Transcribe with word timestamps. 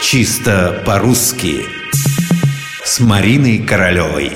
Чисто 0.00 0.82
по-русски. 0.86 1.66
С 2.84 3.00
Мариной 3.00 3.58
Королевой. 3.58 4.32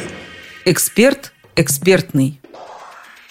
Эксперт 0.65 1.33
экспертный. 1.55 2.41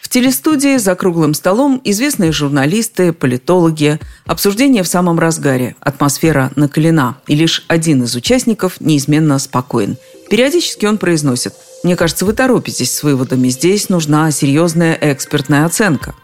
В 0.02 0.08
телестудии 0.08 0.78
за 0.78 0.96
круглым 0.96 1.34
столом 1.34 1.82
известные 1.84 2.32
журналисты, 2.32 3.12
политологи. 3.12 4.00
Обсуждение 4.26 4.84
в 4.84 4.88
самом 4.88 5.20
разгаре, 5.20 5.76
атмосфера 5.82 6.52
накалена. 6.56 7.18
И 7.28 7.36
лишь 7.36 7.66
один 7.68 8.04
из 8.04 8.16
участников 8.16 8.80
неизменно 8.80 9.38
спокоен. 9.38 9.98
Периодически 10.30 10.86
он 10.86 10.98
произносит 10.98 11.54
«Мне 11.84 11.98
кажется, 11.98 12.26
вы 12.26 12.32
торопитесь 12.32 12.96
с 12.96 13.04
выводами, 13.04 13.50
здесь 13.50 13.90
нужна 13.90 14.32
серьезная 14.32 14.98
экспертная 15.02 15.66
оценка» 15.66 16.16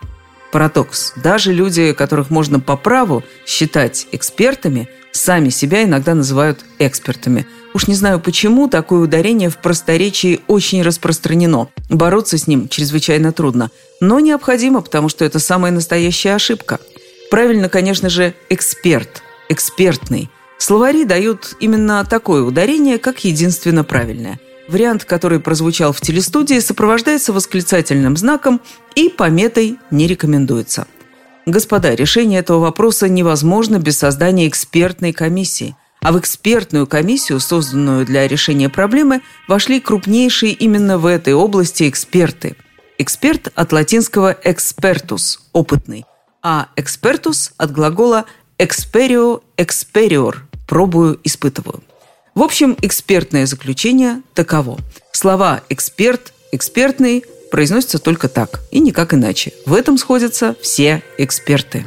Парадокс. 0.51 1.13
Даже 1.17 1.51
люди, 1.51 1.91
которых 1.91 2.29
можно 2.29 2.59
по 2.59 2.77
праву 2.77 3.23
считать 3.45 4.07
экспертами, 4.11 4.89
сами 5.17 5.49
себя 5.49 5.83
иногда 5.83 6.13
называют 6.15 6.63
экспертами. 6.79 7.45
Уж 7.73 7.87
не 7.87 7.95
знаю 7.95 8.19
почему, 8.19 8.67
такое 8.67 8.99
ударение 8.99 9.49
в 9.49 9.57
просторечии 9.57 10.39
очень 10.47 10.81
распространено. 10.81 11.67
Бороться 11.89 12.37
с 12.37 12.47
ним 12.47 12.69
чрезвычайно 12.69 13.31
трудно. 13.31 13.71
Но 13.99 14.19
необходимо, 14.19 14.81
потому 14.81 15.09
что 15.09 15.25
это 15.25 15.39
самая 15.39 15.71
настоящая 15.71 16.35
ошибка. 16.35 16.79
Правильно, 17.29 17.69
конечно 17.69 18.09
же, 18.09 18.33
эксперт, 18.49 19.21
экспертный. 19.49 20.29
Словари 20.57 21.03
дают 21.03 21.55
именно 21.59 22.03
такое 22.05 22.41
ударение, 22.41 22.97
как 22.97 23.23
единственно 23.23 23.83
правильное– 23.83 24.39
Вариант, 24.67 25.05
который 25.05 25.39
прозвучал 25.39 25.93
в 25.93 26.01
телестудии, 26.01 26.59
сопровождается 26.59 27.31
восклицательным 27.31 28.17
знаком 28.17 28.61
и 28.95 29.09
пометой 29.09 29.77
«не 29.91 30.07
рекомендуется». 30.07 30.87
Господа, 31.47 31.95
решение 31.95 32.41
этого 32.41 32.59
вопроса 32.59 33.07
невозможно 33.07 33.79
без 33.79 33.97
создания 33.97 34.49
экспертной 34.49 35.13
комиссии. 35.13 35.77
А 36.01 36.11
в 36.11 36.19
экспертную 36.19 36.87
комиссию, 36.87 37.39
созданную 37.39 38.05
для 38.05 38.27
решения 38.27 38.67
проблемы, 38.67 39.21
вошли 39.47 39.79
крупнейшие 39.79 40.51
именно 40.51 40.97
в 40.97 41.05
этой 41.05 41.33
области 41.33 41.87
эксперты. 41.87 42.57
Эксперт 42.97 43.47
от 43.55 43.71
латинского 43.71 44.33
«expertus»– 44.33 45.39
«опытный», 45.53 46.03
а 46.43 46.67
«expertus» 46.75 47.51
от 47.55 47.71
глагола 47.71 48.25
«experio 48.59 49.41
experior»– 49.55 50.35
«пробую, 50.67 51.17
испытываю». 51.23 51.81
В 52.35 52.43
общем, 52.43 52.75
экспертное 52.81 53.45
заключение 53.45 54.21
таково. 54.33 54.79
Слова 55.13 55.61
«эксперт», 55.69 56.33
«экспертный» 56.51 57.23
произносятся 57.49 57.99
только 57.99 58.29
так 58.29 58.59
и 58.71 58.79
никак 58.79 59.13
иначе. 59.13 59.53
В 59.65 59.73
этом 59.73 59.97
сходятся 59.97 60.55
все 60.61 61.03
эксперты. 61.17 61.85